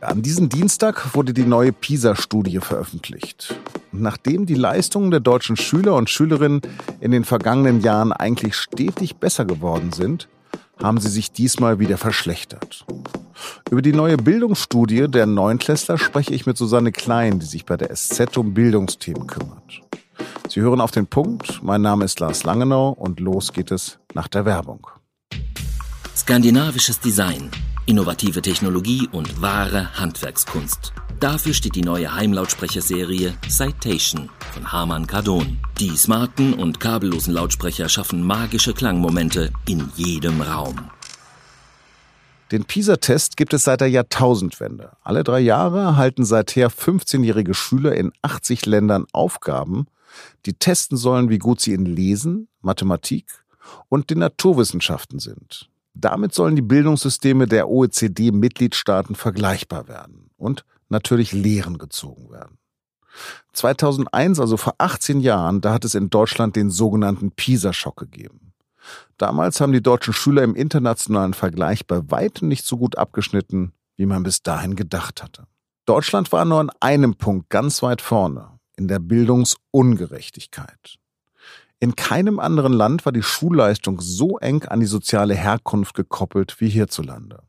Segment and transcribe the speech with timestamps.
[0.00, 3.54] An diesem Dienstag wurde die neue PISA-Studie veröffentlicht.
[3.92, 6.62] nachdem die Leistungen der deutschen Schüler und Schülerinnen
[7.00, 10.28] in den vergangenen Jahren eigentlich stetig besser geworden sind,
[10.80, 12.86] haben sie sich diesmal wieder verschlechtert.
[13.70, 17.94] Über die neue Bildungsstudie der Neunklässler spreche ich mit Susanne Klein, die sich bei der
[17.94, 19.82] SZ um Bildungsthemen kümmert.
[20.48, 21.62] Sie hören auf den Punkt.
[21.62, 24.86] Mein Name ist Lars Langenau und los geht es nach der Werbung.
[26.20, 27.50] Skandinavisches Design
[27.86, 30.92] Innovative Technologie und wahre Handwerkskunst.
[31.18, 35.58] Dafür steht die neue Heimlautsprecherserie Citation von Harman Kardon.
[35.78, 40.90] Die smarten und kabellosen Lautsprecher schaffen magische Klangmomente in jedem Raum.
[42.52, 44.92] Den PISA-Test gibt es seit der Jahrtausendwende.
[45.02, 49.86] Alle drei Jahre erhalten seither 15-jährige Schüler in 80 Ländern Aufgaben,
[50.44, 53.24] die testen sollen, wie gut sie in Lesen, Mathematik
[53.88, 55.69] und den Naturwissenschaften sind.
[56.00, 62.58] Damit sollen die Bildungssysteme der OECD-Mitgliedstaaten vergleichbar werden und natürlich Lehren gezogen werden.
[63.52, 68.54] 2001, also vor 18 Jahren, da hat es in Deutschland den sogenannten PISA-Schock gegeben.
[69.18, 74.06] Damals haben die deutschen Schüler im internationalen Vergleich bei weitem nicht so gut abgeschnitten, wie
[74.06, 75.44] man bis dahin gedacht hatte.
[75.84, 80.98] Deutschland war nur an einem Punkt ganz weit vorne, in der Bildungsungerechtigkeit.
[81.82, 86.68] In keinem anderen Land war die Schulleistung so eng an die soziale Herkunft gekoppelt wie
[86.68, 87.42] hierzulande.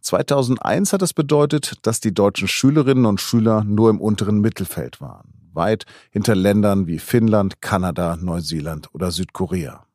[0.00, 5.34] 2001 hat es bedeutet, dass die deutschen Schülerinnen und Schüler nur im unteren Mittelfeld waren,
[5.52, 9.86] weit hinter Ländern wie Finnland, Kanada, Neuseeland oder Südkorea.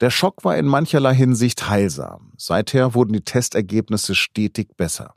[0.00, 2.32] Der Schock war in mancherlei Hinsicht heilsam.
[2.36, 5.14] Seither wurden die Testergebnisse stetig besser.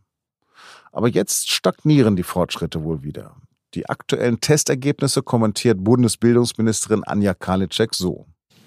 [0.92, 3.36] Aber jetzt stagnieren die Fortschritte wohl wieder.
[3.76, 8.26] Die aktuellen Testergebnisse kommentiert Bundesbildungsministerin Anja Karliczek so.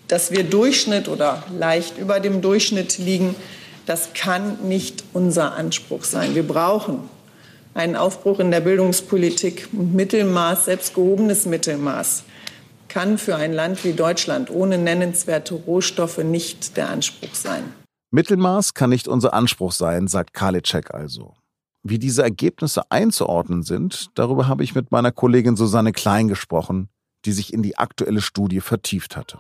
[0.09, 3.35] Dass wir Durchschnitt oder leicht über dem Durchschnitt liegen,
[3.87, 6.35] das kann nicht unser Anspruch sein.
[6.35, 7.09] Wir brauchen
[7.75, 12.25] einen Aufbruch in der Bildungspolitik und Mittelmaß, selbst gehobenes Mittelmaß
[12.89, 17.65] kann für ein Land wie Deutschland ohne nennenswerte Rohstoffe nicht der Anspruch sein.
[18.11, 21.35] Mittelmaß kann nicht unser Anspruch sein, sagt Karliczek also.
[21.89, 26.89] Wie diese Ergebnisse einzuordnen sind, darüber habe ich mit meiner Kollegin Susanne Klein gesprochen,
[27.25, 29.39] die sich in die aktuelle Studie vertieft hatte.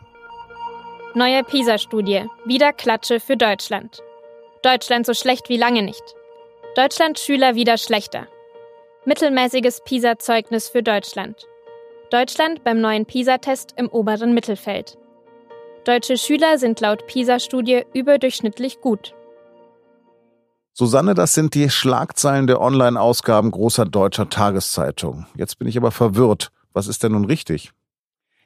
[1.16, 2.26] Neue PISA-Studie.
[2.44, 4.00] Wieder Klatsche für Deutschland.
[4.62, 6.02] Deutschland so schlecht wie lange nicht.
[6.76, 8.28] Deutschland Schüler wieder schlechter.
[9.06, 11.48] Mittelmäßiges PISA-Zeugnis für Deutschland.
[12.10, 14.96] Deutschland beim neuen PISA-Test im oberen Mittelfeld.
[15.84, 19.14] Deutsche Schüler sind laut PISA-Studie überdurchschnittlich gut.
[20.78, 25.24] Susanne, das sind die Schlagzeilen der Online-Ausgaben großer deutscher Tageszeitungen.
[25.34, 26.50] Jetzt bin ich aber verwirrt.
[26.74, 27.72] Was ist denn nun richtig?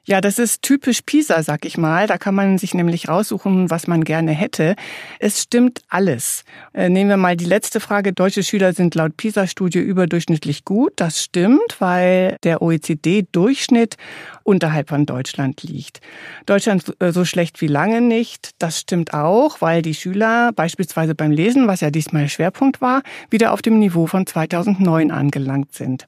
[0.03, 2.07] Ja, das ist typisch PISA, sag ich mal.
[2.07, 4.75] Da kann man sich nämlich raussuchen, was man gerne hätte.
[5.19, 6.43] Es stimmt alles.
[6.73, 8.11] Äh, nehmen wir mal die letzte Frage.
[8.11, 10.93] Deutsche Schüler sind laut PISA-Studie überdurchschnittlich gut.
[10.95, 13.97] Das stimmt, weil der OECD-Durchschnitt
[14.43, 16.01] unterhalb von Deutschland liegt.
[16.47, 18.53] Deutschland äh, so schlecht wie lange nicht.
[18.57, 23.53] Das stimmt auch, weil die Schüler beispielsweise beim Lesen, was ja diesmal Schwerpunkt war, wieder
[23.53, 26.07] auf dem Niveau von 2009 angelangt sind.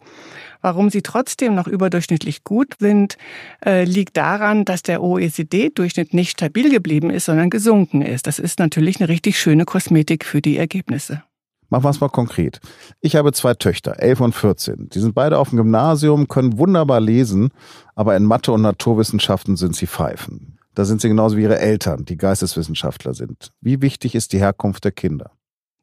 [0.63, 3.17] Warum sie trotzdem noch überdurchschnittlich gut sind,
[3.65, 8.27] äh, liegt daran, dass der OECD-Durchschnitt nicht stabil geblieben ist, sondern gesunken ist.
[8.27, 11.21] Das ist natürlich eine richtig schöne Kosmetik für die Ergebnisse.
[11.69, 12.61] Machen wir es mal konkret.
[13.01, 14.89] Ich habe zwei Töchter, 11 und 14.
[14.89, 17.49] Die sind beide auf dem Gymnasium, können wunderbar lesen,
[17.93, 20.59] aber in Mathe und Naturwissenschaften sind sie Pfeifen.
[20.75, 23.51] Da sind sie genauso wie ihre Eltern, die Geisteswissenschaftler sind.
[23.59, 25.31] Wie wichtig ist die Herkunft der Kinder?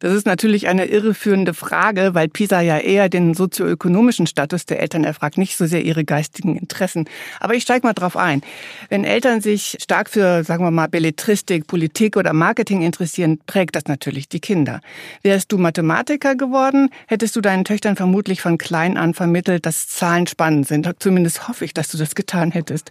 [0.01, 5.05] Das ist natürlich eine irreführende Frage, weil PISA ja eher den sozioökonomischen Status der Eltern
[5.05, 7.05] erfragt, nicht so sehr ihre geistigen Interessen.
[7.39, 8.41] Aber ich steige mal drauf ein.
[8.89, 13.85] Wenn Eltern sich stark für, sagen wir mal, Belletristik, Politik oder Marketing interessieren, prägt das
[13.85, 14.81] natürlich die Kinder.
[15.23, 20.27] Wärst du Mathematiker geworden, hättest du deinen Töchtern vermutlich von klein an vermittelt, dass Zahlen
[20.27, 20.91] spannend sind.
[20.99, 22.91] Zumindest hoffe ich, dass du das getan hättest.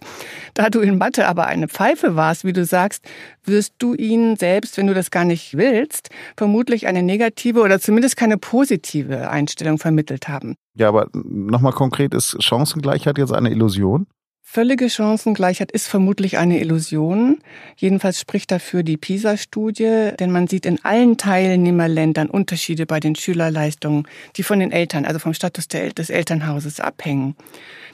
[0.54, 3.04] Da du in Mathe aber eine Pfeife warst, wie du sagst,
[3.44, 8.16] wirst du ihnen selbst, wenn du das gar nicht willst, vermutlich eine negative oder zumindest
[8.16, 10.54] keine positive Einstellung vermittelt haben.
[10.74, 14.06] Ja, aber nochmal konkret, ist Chancengleichheit jetzt eine Illusion?
[14.52, 17.38] Völlige Chancengleichheit ist vermutlich eine Illusion.
[17.76, 24.08] Jedenfalls spricht dafür die PISA-Studie, denn man sieht in allen Teilnehmerländern Unterschiede bei den Schülerleistungen,
[24.34, 27.36] die von den Eltern, also vom Status des Elternhauses abhängen.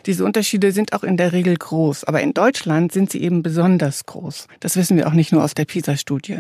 [0.07, 4.07] Diese Unterschiede sind auch in der Regel groß, aber in Deutschland sind sie eben besonders
[4.07, 4.47] groß.
[4.61, 6.39] Das wissen wir auch nicht nur aus der PISA-Studie.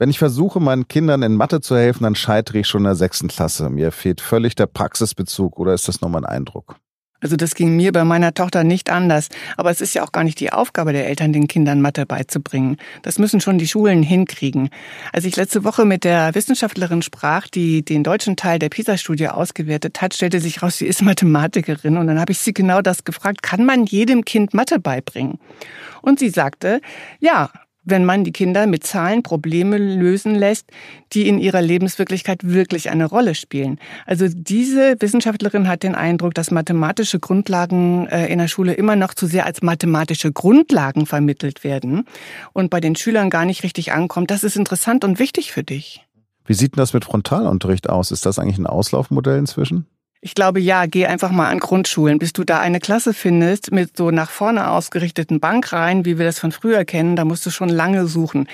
[0.00, 2.94] Wenn ich versuche, meinen Kindern in Mathe zu helfen, dann scheitere ich schon in der
[2.94, 3.68] sechsten Klasse.
[3.68, 6.76] Mir fehlt völlig der Praxisbezug oder ist das nur mein Eindruck?
[7.20, 9.28] Also das ging mir bei meiner Tochter nicht anders.
[9.56, 12.76] Aber es ist ja auch gar nicht die Aufgabe der Eltern, den Kindern Mathe beizubringen.
[13.02, 14.70] Das müssen schon die Schulen hinkriegen.
[15.12, 20.00] Als ich letzte Woche mit der Wissenschaftlerin sprach, die den deutschen Teil der PISA-Studie ausgewertet
[20.00, 21.96] hat, stellte sich raus, sie ist Mathematikerin.
[21.96, 25.40] Und dann habe ich sie genau das gefragt, kann man jedem Kind Mathe beibringen?
[26.02, 26.80] Und sie sagte,
[27.18, 27.50] ja,
[27.84, 30.70] wenn man die Kinder mit Zahlen Probleme lösen lässt,
[31.12, 33.78] die in ihrer Lebenswirklichkeit wirklich eine Rolle spielen.
[34.06, 39.14] Also diese Wissenschaftlerin hat den Eindruck, dass mathematische Grundlagen äh, in der Schule immer noch
[39.14, 42.04] zu sehr als mathematische Grundlagen vermittelt werden
[42.52, 44.30] und bei den Schülern gar nicht richtig ankommt.
[44.30, 46.04] Das ist interessant und wichtig für dich.
[46.46, 48.10] Wie sieht denn das mit Frontalunterricht aus?
[48.10, 49.86] Ist das eigentlich ein Auslaufmodell inzwischen?
[50.20, 52.18] Ich glaube, ja, geh einfach mal an Grundschulen.
[52.18, 56.40] Bis du da eine Klasse findest mit so nach vorne ausgerichteten Bankreihen, wie wir das
[56.40, 58.48] von früher kennen, da musst du schon lange suchen.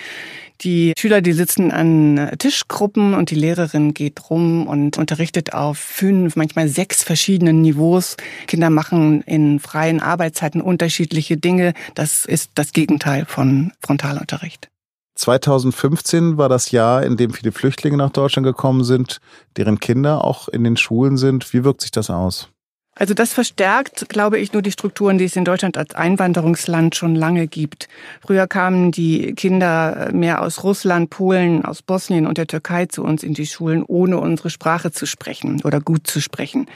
[0.61, 6.37] Die Schüler, die sitzen an Tischgruppen und die Lehrerin geht rum und unterrichtet auf fünf,
[6.37, 8.17] manchmal sechs verschiedenen Niveaus.
[8.47, 11.73] Kinder machen in freien Arbeitszeiten unterschiedliche Dinge.
[11.95, 14.69] Das ist das Gegenteil von Frontalunterricht.
[15.15, 19.21] 2015 war das Jahr, in dem viele Flüchtlinge nach Deutschland gekommen sind,
[19.57, 21.53] deren Kinder auch in den Schulen sind.
[21.53, 22.49] Wie wirkt sich das aus?
[22.97, 27.17] Also das verstärkt, glaube ich, nur die Strukturen, die es in Deutschland als Einwanderungsland schon
[27.17, 27.89] lange gibt.
[28.25, 33.25] Früher kamen die Kinder mehr aus Russland, Polen, aus Bosnien und der Türkei zu uns
[33.25, 36.67] in die Schulen, ohne unsere Sprache zu sprechen oder gut zu sprechen.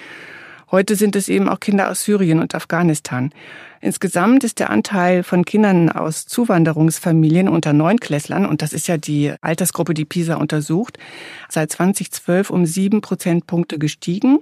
[0.71, 3.31] Heute sind es eben auch Kinder aus Syrien und Afghanistan.
[3.81, 9.33] Insgesamt ist der Anteil von Kindern aus Zuwanderungsfamilien unter Neunklässlern, und das ist ja die
[9.41, 10.99] Altersgruppe, die PISA untersucht,
[11.49, 14.41] seit 2012 um sieben Prozentpunkte gestiegen.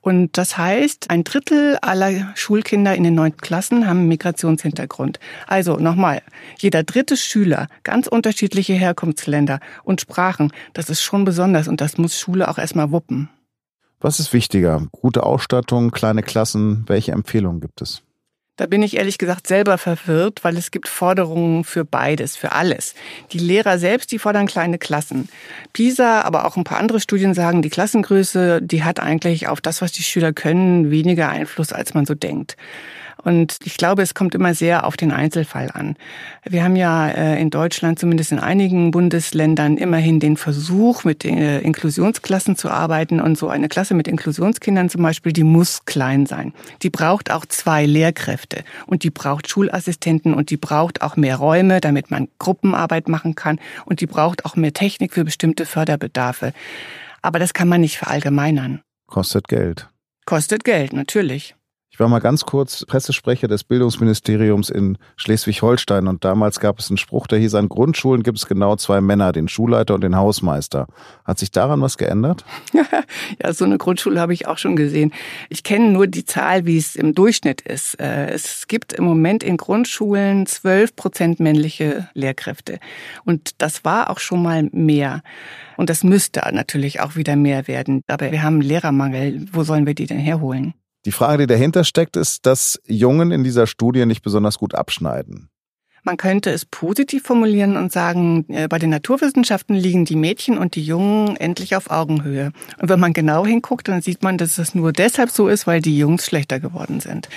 [0.00, 5.18] Und das heißt, ein Drittel aller Schulkinder in den neunten Klassen haben Migrationshintergrund.
[5.48, 6.22] Also nochmal,
[6.58, 12.16] jeder dritte Schüler, ganz unterschiedliche Herkunftsländer und Sprachen, das ist schon besonders und das muss
[12.20, 13.28] Schule auch erstmal wuppen.
[14.04, 14.86] Was ist wichtiger?
[14.92, 16.84] Gute Ausstattung, kleine Klassen?
[16.88, 18.02] Welche Empfehlungen gibt es?
[18.56, 22.94] Da bin ich ehrlich gesagt selber verwirrt, weil es gibt Forderungen für beides, für alles.
[23.32, 25.30] Die Lehrer selbst, die fordern kleine Klassen.
[25.72, 29.80] PISA, aber auch ein paar andere Studien sagen, die Klassengröße, die hat eigentlich auf das,
[29.80, 32.58] was die Schüler können, weniger Einfluss, als man so denkt.
[33.24, 35.96] Und ich glaube, es kommt immer sehr auf den Einzelfall an.
[36.44, 41.38] Wir haben ja äh, in Deutschland, zumindest in einigen Bundesländern, immerhin den Versuch, mit den
[41.38, 43.20] äh, Inklusionsklassen zu arbeiten.
[43.20, 46.52] Und so eine Klasse mit Inklusionskindern zum Beispiel, die muss klein sein.
[46.82, 48.62] Die braucht auch zwei Lehrkräfte.
[48.86, 53.58] Und die braucht Schulassistenten und die braucht auch mehr Räume, damit man Gruppenarbeit machen kann.
[53.86, 56.52] Und die braucht auch mehr Technik für bestimmte Förderbedarfe.
[57.22, 58.82] Aber das kann man nicht verallgemeinern.
[59.06, 59.88] Kostet Geld.
[60.26, 61.54] Kostet Geld, natürlich.
[61.94, 66.96] Ich war mal ganz kurz Pressesprecher des Bildungsministeriums in Schleswig-Holstein und damals gab es einen
[66.96, 70.88] Spruch, der hieß, an Grundschulen gibt es genau zwei Männer, den Schulleiter und den Hausmeister.
[71.24, 72.44] Hat sich daran was geändert?
[73.40, 75.12] ja, so eine Grundschule habe ich auch schon gesehen.
[75.50, 78.00] Ich kenne nur die Zahl, wie es im Durchschnitt ist.
[78.00, 82.80] Äh, es gibt im Moment in Grundschulen zwölf Prozent männliche Lehrkräfte.
[83.24, 85.22] Und das war auch schon mal mehr.
[85.76, 88.02] Und das müsste natürlich auch wieder mehr werden.
[88.08, 89.46] Aber wir haben Lehrermangel.
[89.52, 90.74] Wo sollen wir die denn herholen?
[91.04, 95.50] Die Frage, die dahinter steckt, ist, dass Jungen in dieser Studie nicht besonders gut abschneiden.
[96.06, 100.74] Man könnte es positiv formulieren und sagen, äh, bei den Naturwissenschaften liegen die Mädchen und
[100.74, 102.52] die Jungen endlich auf Augenhöhe.
[102.78, 105.80] Und wenn man genau hinguckt, dann sieht man, dass es nur deshalb so ist, weil
[105.80, 107.30] die Jungs schlechter geworden sind.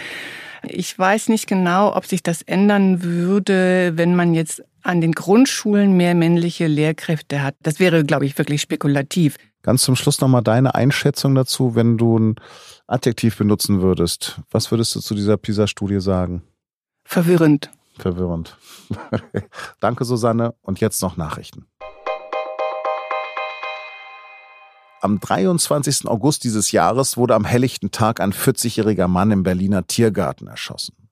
[0.64, 5.96] Ich weiß nicht genau, ob sich das ändern würde, wenn man jetzt an den Grundschulen
[5.96, 7.56] mehr männliche Lehrkräfte hat.
[7.62, 9.38] Das wäre, glaube ich, wirklich spekulativ.
[9.68, 12.36] Ganz zum Schluss nochmal deine Einschätzung dazu, wenn du ein
[12.88, 14.40] Adjektiv benutzen würdest.
[14.50, 16.42] Was würdest du zu dieser PISA-Studie sagen?
[17.04, 17.70] Verwirrend.
[18.00, 18.58] Verwirrend.
[19.82, 20.56] Danke, Susanne.
[20.62, 21.66] Und jetzt noch Nachrichten.
[25.02, 26.08] Am 23.
[26.08, 31.10] August dieses Jahres wurde am helllichten Tag ein 40-jähriger Mann im Berliner Tiergarten erschossen.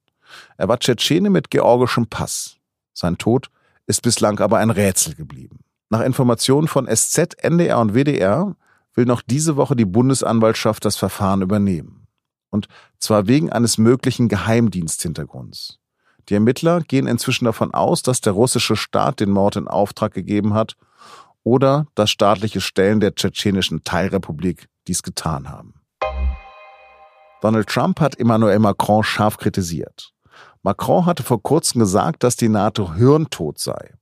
[0.56, 2.56] Er war Tschetschene mit georgischem Pass.
[2.94, 3.50] Sein Tod
[3.86, 5.65] ist bislang aber ein Rätsel geblieben.
[5.90, 8.56] Nach Informationen von SZ, NDR und WDR
[8.96, 12.08] will noch diese Woche die Bundesanwaltschaft das Verfahren übernehmen.
[12.50, 15.80] Und zwar wegen eines möglichen Geheimdiensthintergrunds.
[16.30, 20.54] Die Ermittler gehen inzwischen davon aus, dass der russische Staat den Mord in Auftrag gegeben
[20.54, 20.76] hat
[21.44, 25.76] oder dass staatliche Stellen der tschetschenischen Teilrepublik dies getan haben.
[27.42, 30.14] Donald Trump hat Emmanuel Macron scharf kritisiert.
[30.64, 33.94] Macron hatte vor kurzem gesagt, dass die NATO hirntot sei.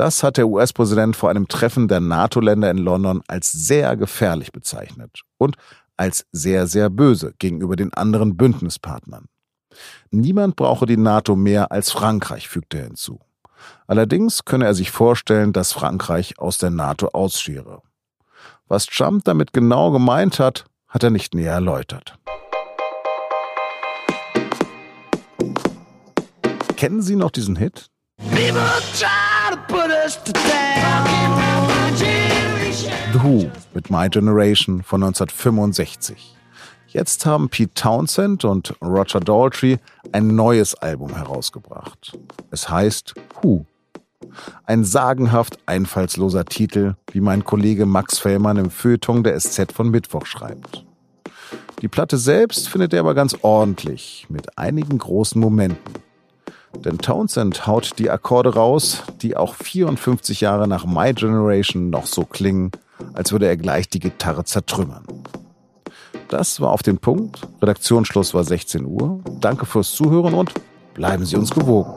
[0.00, 5.20] Das hat der US-Präsident vor einem Treffen der NATO-Länder in London als sehr gefährlich bezeichnet
[5.36, 5.56] und
[5.98, 9.26] als sehr, sehr böse gegenüber den anderen Bündnispartnern.
[10.10, 13.20] Niemand brauche die NATO mehr als Frankreich, fügte er hinzu.
[13.86, 17.82] Allerdings könne er sich vorstellen, dass Frankreich aus der NATO ausschere.
[18.68, 22.18] Was Trump damit genau gemeint hat, hat er nicht näher erläutert.
[26.76, 27.90] Kennen Sie noch diesen Hit?
[33.12, 36.36] The Who mit My Generation von 1965.
[36.86, 39.78] Jetzt haben Pete Townsend und Roger Daltrey
[40.12, 42.16] ein neues Album herausgebracht.
[42.52, 43.66] Es heißt Who.
[44.66, 50.26] Ein sagenhaft einfallsloser Titel, wie mein Kollege Max Fellmann im Feuilleton der SZ von Mittwoch
[50.26, 50.84] schreibt.
[51.82, 56.09] Die Platte selbst findet er aber ganz ordentlich, mit einigen großen Momenten.
[56.84, 62.24] Denn Townsend haut die Akkorde raus, die auch 54 Jahre nach My Generation noch so
[62.24, 62.70] klingen,
[63.12, 65.04] als würde er gleich die Gitarre zertrümmern.
[66.28, 67.46] Das war auf den Punkt.
[67.60, 69.20] Redaktionsschluss war 16 Uhr.
[69.40, 70.52] Danke fürs Zuhören und
[70.94, 71.92] bleiben Sie uns gewogen.